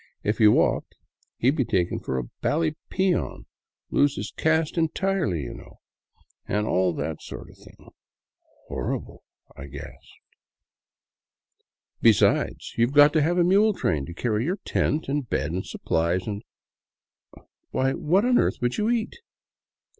If 0.23 0.39
he 0.39 0.47
walked, 0.47 0.95
he 1.37 1.51
'd 1.51 1.55
be 1.57 1.63
taken 1.63 1.99
for 1.99 2.17
a 2.17 2.23
bally 2.41 2.75
peon, 2.89 3.45
lose 3.91 4.15
his 4.15 4.31
caste 4.31 4.75
entirely, 4.75 5.47
y* 5.47 5.53
know, 5.53 5.79
and 6.47 6.65
all 6.65 6.91
that 6.93 7.21
sort 7.21 7.51
of 7.51 7.57
thing."" 7.59 7.91
Horrible!" 8.67 9.23
I 9.55 9.67
gasped. 9.67 10.23
39 12.01 12.13
VAGABONDING 12.15 12.29
DOWN 12.31 12.33
THE 12.33 12.39
ANDES" 12.41 12.49
Besides, 12.73 12.73
you 12.79 12.87
've 12.87 12.93
got 12.95 13.13
to 13.13 13.21
have 13.21 13.37
a 13.37 13.43
mule 13.43 13.73
train 13.75 14.05
to 14.07 14.13
carry 14.15 14.43
your 14.43 14.57
tent 14.65 15.07
and 15.07 15.29
bed 15.29 15.51
and 15.51 15.63
supplies 15.67 16.25
and... 16.25 16.43
Why, 17.69 17.93
what 17.93 18.25
on 18.25 18.39
earth 18.39 18.59
would 18.59 18.79
you 18.79 18.89
eat?" 18.89 19.17